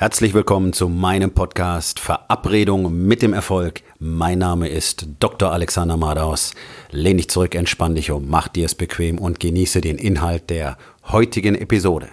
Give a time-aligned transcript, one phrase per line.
[0.00, 3.82] Herzlich willkommen zu meinem Podcast Verabredung mit dem Erfolg.
[3.98, 5.50] Mein Name ist Dr.
[5.50, 6.54] Alexander Madaus.
[6.92, 10.78] Lehn dich zurück, entspann dich um, mach dir es bequem und genieße den Inhalt der
[11.08, 12.10] heutigen Episode.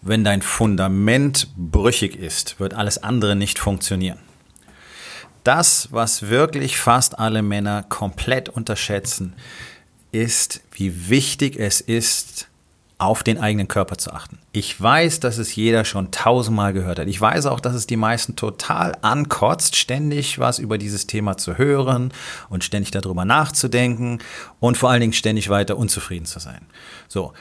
[0.00, 4.20] Wenn dein Fundament brüchig ist, wird alles andere nicht funktionieren
[5.44, 9.34] das, was wirklich fast alle Männer komplett unterschätzen,
[10.12, 12.48] ist, wie wichtig es ist,
[12.98, 14.38] auf den eigenen Körper zu achten.
[14.50, 17.06] Ich weiß, dass es jeder schon tausendmal gehört hat.
[17.06, 21.56] Ich weiß auch, dass es die meisten total ankotzt, ständig was über dieses Thema zu
[21.58, 22.12] hören
[22.48, 24.18] und ständig darüber nachzudenken
[24.58, 26.66] und vor allen Dingen ständig weiter unzufrieden zu sein.
[27.06, 27.32] So,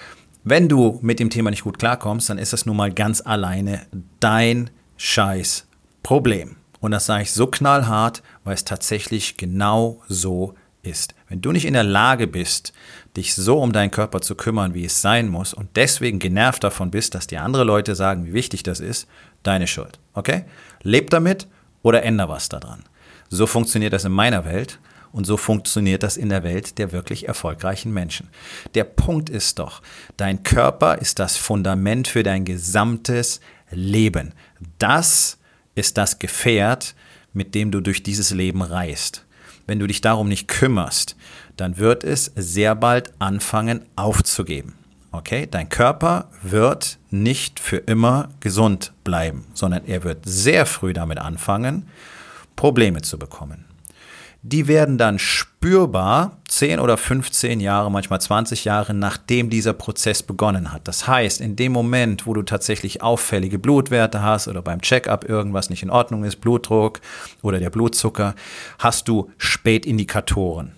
[0.43, 3.87] wenn du mit dem Thema nicht gut klarkommst, dann ist das nun mal ganz alleine
[4.19, 5.65] dein scheiß
[6.03, 6.55] Problem.
[6.79, 11.15] Und das sage ich so knallhart, weil es tatsächlich genau so ist.
[11.27, 12.73] Wenn du nicht in der Lage bist,
[13.15, 16.91] dich so um deinen Körper zu kümmern, wie es sein muss, und deswegen genervt davon
[16.91, 19.07] bist, dass dir andere Leute sagen, wie wichtig das ist,
[19.43, 19.99] deine Schuld.
[20.13, 20.45] Okay?
[20.83, 21.47] Leb damit
[21.81, 22.83] oder änder was daran.
[23.29, 24.79] So funktioniert das in meiner Welt
[25.11, 28.29] und so funktioniert das in der Welt der wirklich erfolgreichen Menschen.
[28.75, 29.81] Der Punkt ist doch,
[30.15, 34.33] dein Körper ist das Fundament für dein gesamtes Leben.
[34.79, 35.36] Das
[35.77, 36.95] ist das Gefährt,
[37.33, 39.25] mit dem du durch dieses Leben reist.
[39.67, 41.15] Wenn du dich darum nicht kümmerst,
[41.55, 44.73] dann wird es sehr bald anfangen aufzugeben.
[45.11, 51.17] Okay, dein Körper wird nicht für immer gesund bleiben, sondern er wird sehr früh damit
[51.17, 51.87] anfangen,
[52.55, 53.65] Probleme zu bekommen
[54.49, 60.71] die werden dann spürbar 10 oder 15 Jahre, manchmal 20 Jahre, nachdem dieser Prozess begonnen
[60.71, 60.87] hat.
[60.87, 65.69] Das heißt, in dem Moment, wo du tatsächlich auffällige Blutwerte hast oder beim Checkup irgendwas
[65.69, 67.01] nicht in Ordnung ist, Blutdruck
[67.41, 68.35] oder der Blutzucker,
[68.79, 70.71] hast du Spätindikatoren.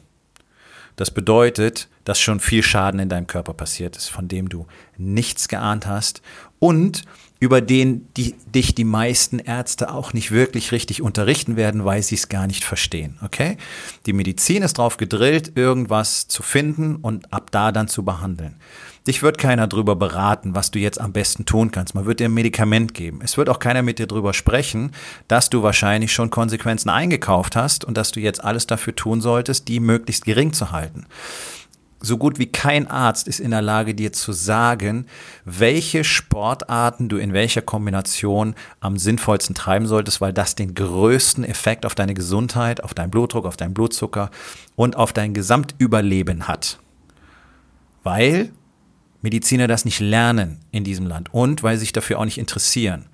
[0.95, 4.65] Das bedeutet, dass schon viel Schaden in deinem Körper passiert ist, von dem du
[4.97, 6.23] nichts geahnt hast
[6.57, 7.03] und
[7.39, 12.15] über den die, dich die meisten Ärzte auch nicht wirklich richtig unterrichten werden, weil sie
[12.15, 13.17] es gar nicht verstehen.
[13.23, 13.57] Okay?
[14.05, 18.55] Die Medizin ist darauf gedrillt, irgendwas zu finden und ab da dann zu behandeln.
[19.07, 21.95] Dich wird keiner darüber beraten, was du jetzt am besten tun kannst.
[21.95, 23.21] Man wird dir ein Medikament geben.
[23.23, 24.91] Es wird auch keiner mit dir darüber sprechen,
[25.29, 29.69] dass du wahrscheinlich schon Konsequenzen eingekauft hast und dass du jetzt alles dafür tun solltest,
[29.69, 31.05] die möglichst gering zu halten
[32.01, 35.05] so gut wie kein Arzt ist in der Lage, dir zu sagen,
[35.43, 41.85] welche Sportarten du in welcher Kombination am sinnvollsten treiben solltest, weil das den größten Effekt
[41.85, 44.31] auf deine Gesundheit, auf deinen Blutdruck, auf deinen Blutzucker
[44.75, 46.79] und auf dein Gesamtüberleben hat.
[48.03, 48.51] Weil
[49.21, 53.07] Mediziner das nicht lernen in diesem Land und weil sie sich dafür auch nicht interessieren.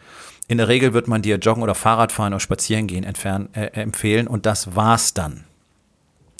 [0.47, 4.45] In der Regel wird man dir Joggen oder Fahrradfahren oder Spazierengehen entfernen, äh, empfehlen und
[4.45, 5.43] das war's dann.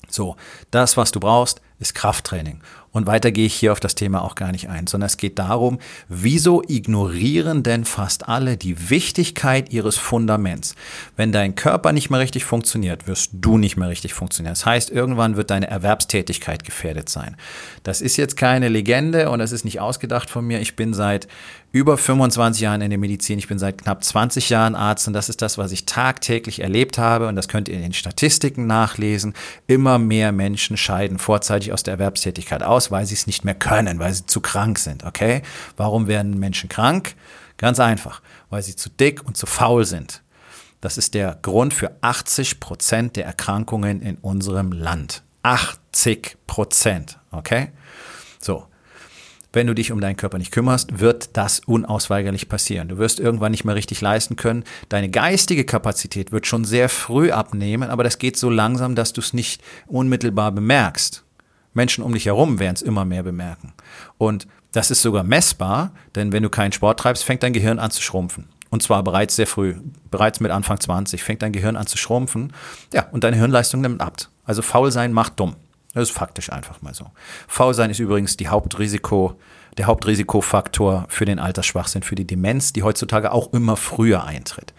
[0.07, 0.35] So,
[0.69, 2.61] das, was du brauchst, ist Krafttraining.
[2.91, 5.37] Und weiter gehe ich hier auf das Thema auch gar nicht ein, sondern es geht
[5.37, 10.75] darum, wieso ignorieren denn fast alle die Wichtigkeit ihres Fundaments?
[11.17, 14.53] Wenn dein Körper nicht mehr richtig funktioniert, wirst du nicht mehr richtig funktionieren.
[14.53, 17.35] Das heißt, irgendwann wird deine Erwerbstätigkeit gefährdet sein.
[17.83, 20.61] Das ist jetzt keine Legende und das ist nicht ausgedacht von mir.
[20.61, 21.27] Ich bin seit
[21.75, 23.37] über 25 Jahren in der Medizin.
[23.37, 26.97] Ich bin seit knapp 20 Jahren Arzt und das ist das, was ich tagtäglich erlebt
[26.97, 29.33] habe und das könnt ihr in den Statistiken nachlesen.
[29.67, 33.99] Immer mehr Menschen scheiden vorzeitig aus der Erwerbstätigkeit aus, weil sie es nicht mehr können,
[33.99, 35.03] weil sie zu krank sind.
[35.03, 35.41] Okay?
[35.75, 37.13] Warum werden Menschen krank?
[37.57, 40.21] Ganz einfach, weil sie zu dick und zu faul sind.
[40.79, 45.23] Das ist der Grund für 80 Prozent der Erkrankungen in unserem Land.
[45.43, 47.19] 80 Prozent.
[47.31, 47.73] Okay?
[48.39, 48.65] So.
[49.55, 52.89] Wenn du dich um deinen Körper nicht kümmerst, wird das unausweigerlich passieren.
[52.89, 54.66] Du wirst irgendwann nicht mehr richtig leisten können.
[54.89, 59.21] Deine geistige Kapazität wird schon sehr früh abnehmen, aber das geht so langsam, dass du
[59.21, 61.23] es nicht unmittelbar bemerkst.
[61.73, 63.71] Menschen um dich herum werden es immer mehr bemerken.
[64.17, 67.91] Und das ist sogar messbar, denn wenn du keinen Sport treibst, fängt dein Gehirn an
[67.91, 68.49] zu schrumpfen.
[68.72, 69.75] Und zwar bereits sehr früh,
[70.11, 72.51] bereits mit Anfang 20 fängt dein Gehirn an zu schrumpfen.
[72.91, 74.17] Ja, und deine Hirnleistung nimmt ab.
[74.43, 75.55] Also faul sein macht dumm.
[75.95, 77.05] Das ist faktisch einfach mal so.
[77.47, 79.39] Faulsein ist übrigens die Hauptrisiko,
[79.77, 84.73] der Hauptrisikofaktor für den Altersschwachsinn, für die Demenz, die heutzutage auch immer früher eintritt.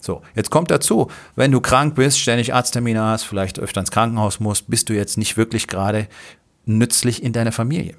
[0.00, 4.40] So, jetzt kommt dazu, wenn du krank bist, ständig Arzttermine hast, vielleicht öfter ins Krankenhaus
[4.40, 6.06] musst, bist du jetzt nicht wirklich gerade
[6.64, 7.96] nützlich in deiner Familie.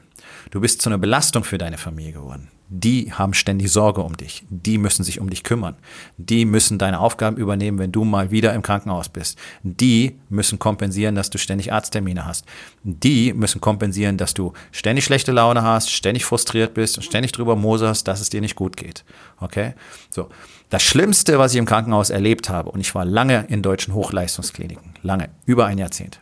[0.52, 2.50] Du bist zu einer Belastung für deine Familie geworden.
[2.76, 4.46] Die haben ständig Sorge um dich.
[4.50, 5.76] Die müssen sich um dich kümmern.
[6.18, 9.38] Die müssen deine Aufgaben übernehmen, wenn du mal wieder im Krankenhaus bist.
[9.62, 12.46] Die müssen kompensieren, dass du ständig Arzttermine hast.
[12.84, 17.56] Die müssen kompensieren, dass du ständig schlechte Laune hast, ständig frustriert bist und ständig drüber
[17.56, 19.06] moserst, dass es dir nicht gut geht.
[19.40, 19.76] Okay?
[20.10, 20.30] So.
[20.70, 24.96] Das Schlimmste, was ich im Krankenhaus erlebt habe, und ich war lange in deutschen Hochleistungskliniken,
[25.04, 26.22] lange, über ein Jahrzehnt,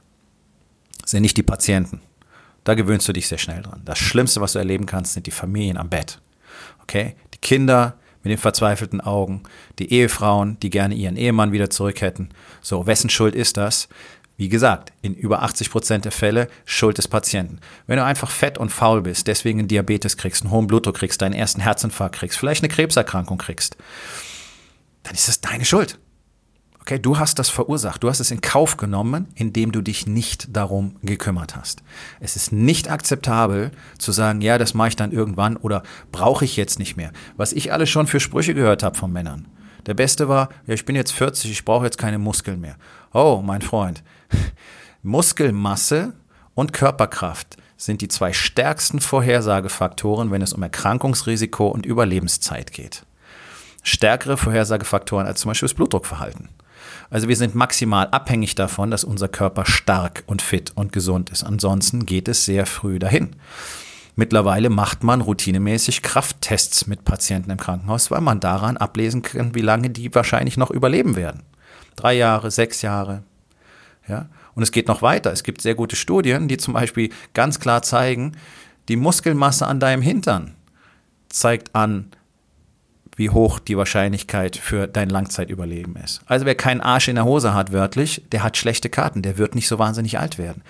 [1.06, 2.02] sind nicht die Patienten.
[2.64, 3.82] Da gewöhnst du dich sehr schnell dran.
[3.86, 6.20] Das Schlimmste, was du erleben kannst, sind die Familien am Bett.
[6.84, 7.16] Okay?
[7.34, 9.44] Die Kinder mit den verzweifelten Augen,
[9.80, 12.30] die Ehefrauen, die gerne ihren Ehemann wieder zurück hätten.
[12.62, 13.88] So, wessen Schuld ist das?
[14.38, 17.60] Wie gesagt, in über 80 Prozent der Fälle Schuld des Patienten.
[17.88, 21.22] Wenn du einfach fett und faul bist, deswegen einen Diabetes kriegst, einen hohen Blutdruck kriegst,
[21.22, 23.78] deinen ersten Herzinfarkt kriegst, vielleicht eine Krebserkrankung kriegst,
[25.04, 26.00] dann ist das deine Schuld.
[26.82, 28.02] Okay, du hast das verursacht.
[28.02, 31.84] Du hast es in Kauf genommen, indem du dich nicht darum gekümmert hast.
[32.20, 36.58] Es ist nicht akzeptabel zu sagen, ja, das mache ich dann irgendwann oder brauche ich
[36.58, 37.12] jetzt nicht mehr.
[37.38, 39.48] Was ich alles schon für Sprüche gehört habe von Männern.
[39.86, 42.78] Der beste war, ja, ich bin jetzt 40, ich brauche jetzt keine Muskeln mehr.
[43.14, 44.04] Oh, mein Freund.
[45.04, 46.14] Muskelmasse
[46.56, 53.06] und Körperkraft sind die zwei stärksten Vorhersagefaktoren, wenn es um Erkrankungsrisiko und Überlebenszeit geht.
[53.84, 56.50] Stärkere Vorhersagefaktoren als zum Beispiel das Blutdruckverhalten.
[57.10, 61.44] Also wir sind maximal abhängig davon, dass unser Körper stark und fit und gesund ist.
[61.44, 63.36] Ansonsten geht es sehr früh dahin.
[64.16, 69.62] Mittlerweile macht man routinemäßig Krafttests mit Patienten im Krankenhaus, weil man daran ablesen kann, wie
[69.62, 71.44] lange die wahrscheinlich noch überleben werden.
[71.96, 73.24] Drei Jahre, sechs Jahre.
[74.08, 74.28] Ja?
[74.54, 75.32] Und es geht noch weiter.
[75.32, 78.34] Es gibt sehr gute Studien, die zum Beispiel ganz klar zeigen,
[78.90, 80.56] die Muskelmasse an deinem Hintern
[81.30, 82.12] zeigt an,
[83.22, 86.22] wie hoch die Wahrscheinlichkeit für dein Langzeitüberleben ist.
[86.26, 89.54] Also wer keinen Arsch in der Hose hat, wörtlich, der hat schlechte Karten, der wird
[89.54, 90.64] nicht so wahnsinnig alt werden.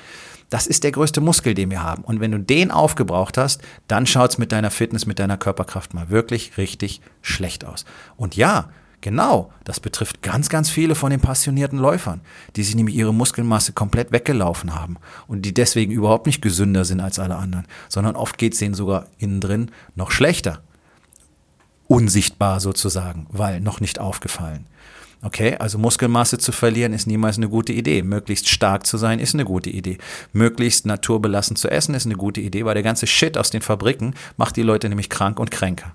[0.49, 2.03] Das ist der größte Muskel, den wir haben.
[2.03, 5.93] Und wenn du den aufgebraucht hast, dann schaut es mit deiner Fitness, mit deiner Körperkraft
[5.93, 7.85] mal wirklich richtig schlecht aus.
[8.17, 8.69] Und ja,
[8.99, 12.19] genau, das betrifft ganz, ganz viele von den passionierten Läufern,
[12.57, 16.99] die sich nämlich ihre Muskelmasse komplett weggelaufen haben und die deswegen überhaupt nicht gesünder sind
[16.99, 20.61] als alle anderen, sondern oft geht es denen sogar innen drin noch schlechter
[21.91, 24.65] unsichtbar sozusagen, weil noch nicht aufgefallen.
[25.23, 28.01] Okay, also Muskelmasse zu verlieren ist niemals eine gute Idee.
[28.01, 29.97] Möglichst stark zu sein ist eine gute Idee.
[30.31, 34.15] Möglichst naturbelassen zu essen ist eine gute Idee, weil der ganze Shit aus den Fabriken
[34.37, 35.93] macht die Leute nämlich krank und kränker.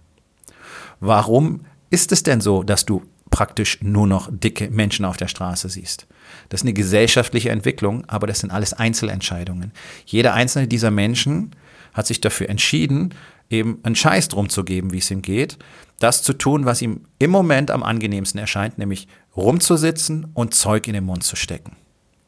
[1.01, 5.71] Warum ist es denn so, dass du praktisch nur noch dicke Menschen auf der Straße
[5.71, 6.07] siehst?
[6.51, 9.73] Das ist eine gesellschaftliche Entwicklung, aber das sind alles Einzelentscheidungen.
[10.05, 11.53] Jeder einzelne dieser Menschen
[11.95, 13.15] hat sich dafür entschieden,
[13.51, 15.59] eben einen Scheiß drum zu geben, wie es ihm geht,
[15.99, 20.95] das zu tun, was ihm im Moment am angenehmsten erscheint, nämlich rumzusitzen und Zeug in
[20.95, 21.77] den Mund zu stecken,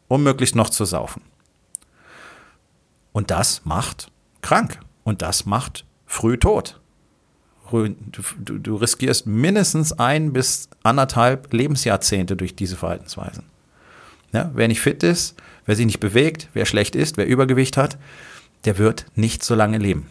[0.08, 1.22] um möglichst noch zu saufen.
[3.12, 4.10] Und das macht
[4.42, 6.80] krank und das macht früh tot.
[7.70, 7.88] Du,
[8.38, 13.44] du, riskierst mindestens ein bis anderthalb Lebensjahrzehnte durch diese Verhaltensweisen.
[14.32, 15.34] Ja, wer nicht fit ist,
[15.66, 17.98] wer sich nicht bewegt, wer schlecht ist, wer Übergewicht hat,
[18.64, 20.06] der wird nicht so lange leben.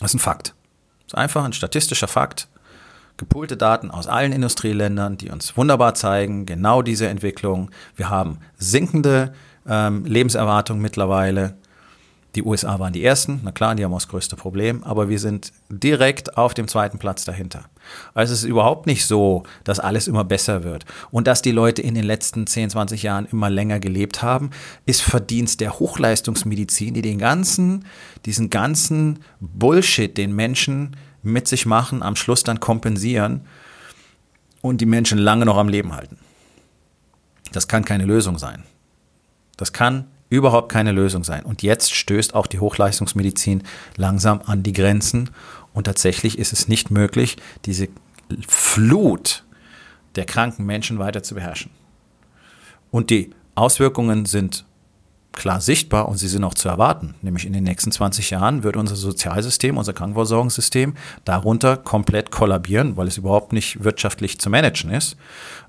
[0.00, 0.54] Das ist ein Fakt.
[1.06, 2.48] Das ist einfach ein statistischer Fakt.
[3.16, 7.70] Gepoolte Daten aus allen Industrieländern, die uns wunderbar zeigen, genau diese Entwicklung.
[7.94, 9.32] Wir haben sinkende
[9.68, 11.56] ähm, Lebenserwartung mittlerweile.
[12.34, 15.20] Die USA waren die ersten, na klar, die haben auch das größte Problem, aber wir
[15.20, 17.66] sind direkt auf dem zweiten Platz dahinter.
[18.12, 20.84] Also es ist überhaupt nicht so, dass alles immer besser wird.
[21.12, 24.50] Und dass die Leute in den letzten 10, 20 Jahren immer länger gelebt haben,
[24.84, 27.84] ist Verdienst der Hochleistungsmedizin, die den ganzen,
[28.26, 33.42] diesen ganzen Bullshit, den Menschen mit sich machen, am Schluss dann kompensieren
[34.60, 36.18] und die Menschen lange noch am Leben halten.
[37.52, 38.64] Das kann keine Lösung sein.
[39.56, 41.44] Das kann überhaupt keine Lösung sein.
[41.44, 43.62] Und jetzt stößt auch die Hochleistungsmedizin
[43.96, 45.30] langsam an die Grenzen.
[45.72, 47.88] Und tatsächlich ist es nicht möglich, diese
[48.48, 49.44] Flut
[50.16, 51.70] der kranken Menschen weiter zu beherrschen.
[52.90, 54.64] Und die Auswirkungen sind
[55.32, 57.14] klar sichtbar und sie sind auch zu erwarten.
[57.22, 63.08] Nämlich in den nächsten 20 Jahren wird unser Sozialsystem, unser Krankenversorgungssystem darunter komplett kollabieren, weil
[63.08, 65.16] es überhaupt nicht wirtschaftlich zu managen ist,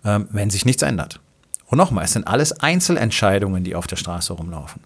[0.04, 1.20] ähm, wenn sich nichts ändert.
[1.68, 4.84] Und nochmal, es sind alles Einzelentscheidungen, die auf der Straße rumlaufen.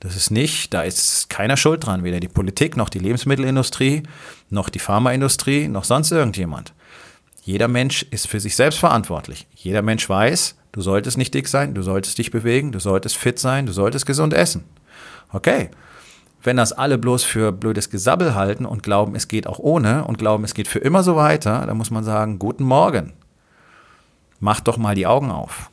[0.00, 4.02] Das ist nicht, da ist keiner schuld dran, weder die Politik noch die Lebensmittelindustrie,
[4.50, 6.72] noch die Pharmaindustrie, noch sonst irgendjemand.
[7.44, 9.48] Jeder Mensch ist für sich selbst verantwortlich.
[9.54, 13.38] Jeder Mensch weiß, du solltest nicht dick sein, du solltest dich bewegen, du solltest fit
[13.38, 14.64] sein, du solltest gesund essen.
[15.32, 15.70] Okay.
[16.44, 20.18] Wenn das alle bloß für blödes Gesabbel halten und glauben, es geht auch ohne und
[20.18, 23.12] glauben, es geht für immer so weiter, dann muss man sagen, guten Morgen.
[24.40, 25.70] Mach doch mal die Augen auf.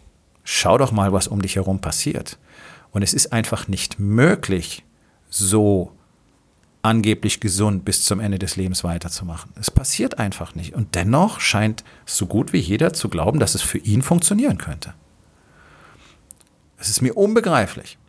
[0.52, 2.40] Schau doch mal, was um dich herum passiert.
[2.90, 4.84] Und es ist einfach nicht möglich,
[5.30, 5.92] so
[6.82, 9.52] angeblich gesund bis zum Ende des Lebens weiterzumachen.
[9.60, 10.74] Es passiert einfach nicht.
[10.74, 14.96] Und dennoch scheint so gut wie jeder zu glauben, dass es für ihn funktionieren könnte.
[16.80, 18.00] Es ist mir unbegreiflich.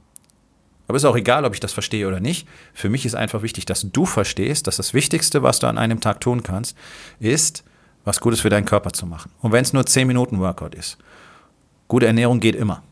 [0.88, 2.49] Aber es ist auch egal, ob ich das verstehe oder nicht.
[2.73, 6.00] Für mich ist einfach wichtig, dass du verstehst, dass das Wichtigste, was du an einem
[6.00, 6.75] Tag tun kannst,
[7.18, 7.64] ist,
[8.06, 9.30] was Gutes für deinen Körper zu machen.
[9.40, 10.97] Und wenn es nur 10 Minuten Workout ist.
[11.90, 12.85] Gute Ernährung geht immer.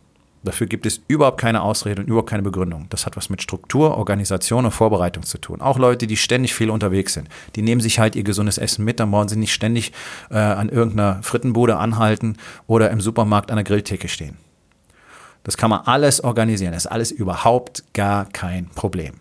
[0.42, 2.86] Dafür gibt es überhaupt keine Ausrede und überhaupt keine Begründung.
[2.90, 5.60] Das hat was mit Struktur, Organisation und Vorbereitung zu tun.
[5.60, 8.98] Auch Leute, die ständig viel unterwegs sind, die nehmen sich halt ihr gesundes Essen mit,
[8.98, 9.92] dann wollen sie nicht ständig
[10.32, 14.36] äh, an irgendeiner Frittenbude anhalten oder im Supermarkt an der Grilltheke stehen.
[15.44, 16.72] Das kann man alles organisieren.
[16.72, 19.14] Das ist alles überhaupt gar kein Problem.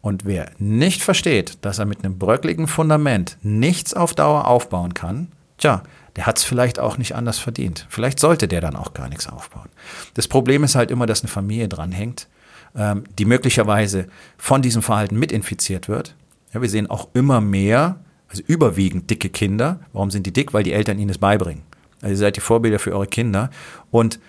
[0.00, 5.28] Und wer nicht versteht, dass er mit einem bröckligen Fundament nichts auf Dauer aufbauen kann,
[5.58, 5.84] tja,
[6.16, 7.86] der hat es vielleicht auch nicht anders verdient.
[7.88, 9.68] Vielleicht sollte der dann auch gar nichts aufbauen.
[10.14, 12.28] Das Problem ist halt immer, dass eine Familie dranhängt,
[12.76, 14.06] ähm, die möglicherweise
[14.38, 16.14] von diesem Verhalten mitinfiziert wird.
[16.52, 19.80] Ja, wir sehen auch immer mehr, also überwiegend dicke Kinder.
[19.92, 20.54] Warum sind die dick?
[20.54, 21.62] Weil die Eltern ihnen das beibringen.
[22.00, 23.50] Also ihr seid die Vorbilder für eure Kinder.
[23.90, 24.20] Und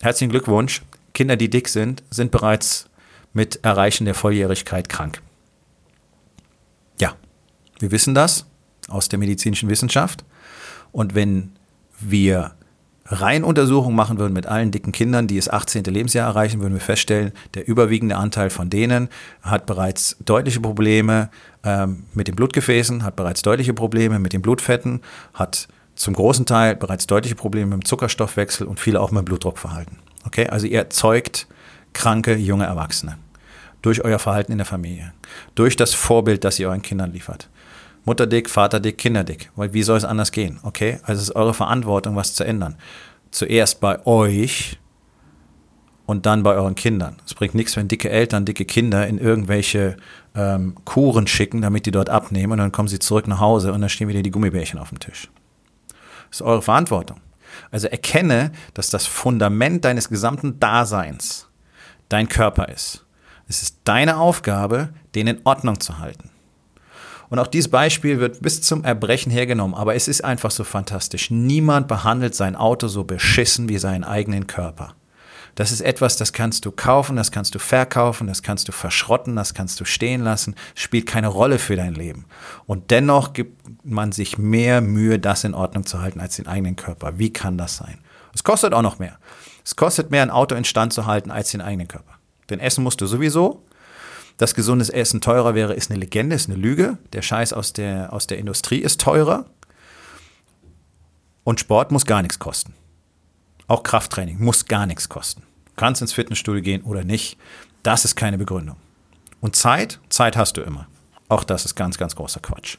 [0.00, 0.82] herzlichen Glückwunsch.
[1.12, 2.88] Kinder, die dick sind, sind bereits
[3.32, 5.20] mit Erreichen der Volljährigkeit krank.
[7.00, 7.14] Ja,
[7.78, 8.46] wir wissen das
[8.88, 10.24] aus der medizinischen Wissenschaft.
[10.96, 11.50] Und wenn
[12.00, 12.52] wir
[13.04, 15.84] Reihenuntersuchungen machen würden mit allen dicken Kindern, die das 18.
[15.84, 19.10] Lebensjahr erreichen, würden wir feststellen, der überwiegende Anteil von denen
[19.42, 21.28] hat bereits deutliche Probleme
[21.64, 25.02] ähm, mit den Blutgefäßen, hat bereits deutliche Probleme mit den Blutfetten,
[25.34, 29.26] hat zum großen Teil bereits deutliche Probleme mit dem Zuckerstoffwechsel und viele auch mit dem
[29.26, 29.98] Blutdruckverhalten.
[30.24, 31.46] Okay, also ihr erzeugt
[31.92, 33.18] kranke junge Erwachsene
[33.82, 35.12] durch euer Verhalten in der Familie,
[35.56, 37.50] durch das Vorbild, das ihr euren Kindern liefert.
[38.06, 39.50] Mutter dick, Vater dick, Kinder dick.
[39.56, 40.58] Weil wie soll es anders gehen?
[40.62, 42.76] Okay, also es ist eure Verantwortung, was zu ändern.
[43.32, 44.78] Zuerst bei euch
[46.06, 47.16] und dann bei euren Kindern.
[47.26, 49.96] Es bringt nichts, wenn dicke Eltern dicke Kinder in irgendwelche
[50.36, 53.80] ähm, Kuren schicken, damit die dort abnehmen und dann kommen sie zurück nach Hause und
[53.80, 55.28] dann stehen wieder die Gummibärchen auf dem Tisch.
[56.30, 57.20] Das ist eure Verantwortung.
[57.72, 61.48] Also erkenne, dass das Fundament deines gesamten Daseins
[62.08, 63.04] dein Körper ist.
[63.48, 66.30] Es ist deine Aufgabe, den in Ordnung zu halten.
[67.28, 71.30] Und auch dieses Beispiel wird bis zum Erbrechen hergenommen, aber es ist einfach so fantastisch.
[71.30, 74.94] Niemand behandelt sein Auto so beschissen wie seinen eigenen Körper.
[75.56, 79.36] Das ist etwas, das kannst du kaufen, das kannst du verkaufen, das kannst du verschrotten,
[79.36, 82.26] das kannst du stehen lassen, spielt keine Rolle für dein Leben.
[82.66, 86.76] Und dennoch gibt man sich mehr Mühe, das in Ordnung zu halten als den eigenen
[86.76, 87.18] Körper.
[87.18, 87.98] Wie kann das sein?
[88.34, 89.18] Es kostet auch noch mehr.
[89.64, 92.12] Es kostet mehr, ein Auto in Stand zu halten als den eigenen Körper.
[92.50, 93.62] Denn essen musst du sowieso.
[94.36, 96.98] Dass gesundes Essen teurer wäre, ist eine Legende, ist eine Lüge.
[97.12, 99.46] Der Scheiß aus der, aus der Industrie ist teurer.
[101.44, 102.74] Und Sport muss gar nichts kosten.
[103.68, 105.42] Auch Krafttraining muss gar nichts kosten.
[105.66, 107.38] Du kannst ins Fitnessstudio gehen oder nicht.
[107.82, 108.76] Das ist keine Begründung.
[109.40, 110.00] Und Zeit?
[110.08, 110.86] Zeit hast du immer.
[111.28, 112.78] Auch das ist ganz, ganz großer Quatsch.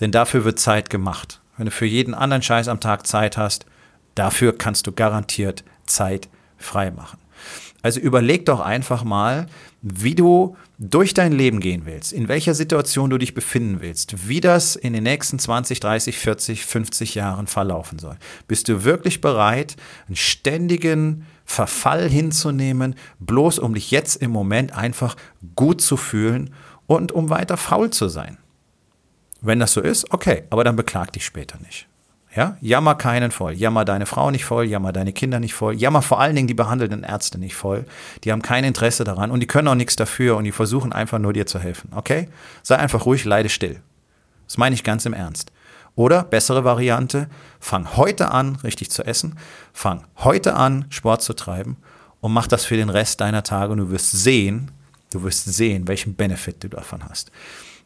[0.00, 1.40] Denn dafür wird Zeit gemacht.
[1.56, 3.66] Wenn du für jeden anderen Scheiß am Tag Zeit hast,
[4.14, 7.18] dafür kannst du garantiert Zeit frei machen.
[7.82, 9.46] Also überleg doch einfach mal,
[9.82, 14.40] wie du durch dein Leben gehen willst, in welcher Situation du dich befinden willst, wie
[14.40, 18.16] das in den nächsten 20, 30, 40, 50 Jahren verlaufen soll.
[18.46, 25.16] Bist du wirklich bereit, einen ständigen Verfall hinzunehmen, bloß um dich jetzt im Moment einfach
[25.56, 26.54] gut zu fühlen
[26.86, 28.36] und um weiter faul zu sein?
[29.40, 31.89] Wenn das so ist, okay, aber dann beklag dich später nicht.
[32.34, 33.52] Ja, jammer keinen voll.
[33.54, 36.54] Jammer deine Frau nicht voll, jammer deine Kinder nicht voll, jammer vor allen Dingen die
[36.54, 37.84] behandelnden Ärzte nicht voll.
[38.22, 41.18] Die haben kein Interesse daran und die können auch nichts dafür und die versuchen einfach
[41.18, 41.90] nur dir zu helfen.
[41.94, 42.28] Okay?
[42.62, 43.80] Sei einfach ruhig, leide still.
[44.46, 45.50] Das meine ich ganz im Ernst.
[45.96, 49.36] Oder bessere Variante, fang heute an, richtig zu essen,
[49.72, 51.78] fang heute an, Sport zu treiben
[52.20, 54.70] und mach das für den Rest deiner Tage und du wirst sehen,
[55.10, 57.32] du wirst sehen, welchen Benefit du davon hast.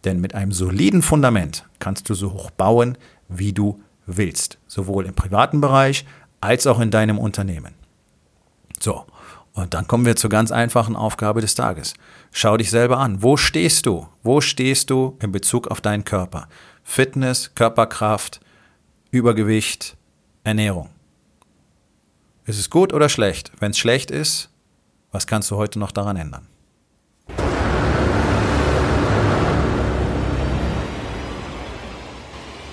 [0.05, 2.99] Denn mit einem soliden Fundament kannst du so hoch bauen,
[3.29, 6.05] wie du willst, sowohl im privaten Bereich
[6.41, 7.75] als auch in deinem Unternehmen.
[8.81, 9.07] So,
[9.55, 11.95] und dann kommen wir zur ganz einfachen Aufgabe des Tages.
[12.33, 13.23] Schau dich selber an.
[13.23, 14.09] Wo stehst du?
[14.23, 16.49] Wo stehst du in Bezug auf deinen Körper?
[16.83, 18.41] Fitness, Körperkraft,
[19.11, 19.97] Übergewicht,
[20.43, 20.91] Ernährung.
[22.47, 23.53] Ist es gut oder schlecht?
[23.61, 24.51] Wenn es schlecht ist,
[25.13, 26.49] was kannst du heute noch daran ändern?